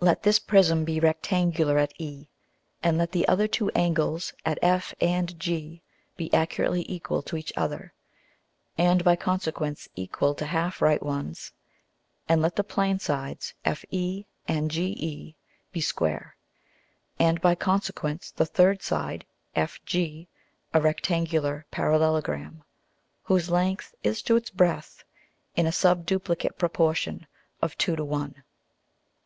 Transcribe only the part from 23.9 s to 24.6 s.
is to its